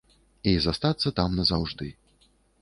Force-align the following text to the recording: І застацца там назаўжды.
І 0.51 0.53
застацца 0.65 1.13
там 1.19 1.37
назаўжды. 1.41 1.93